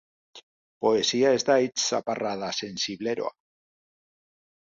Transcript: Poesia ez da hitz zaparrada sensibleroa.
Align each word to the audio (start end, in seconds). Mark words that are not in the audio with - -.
Poesia 0.85 1.33
ez 1.39 1.41
da 1.49 1.57
hitz 1.65 1.83
zaparrada 1.89 2.49
sensibleroa. 2.61 3.35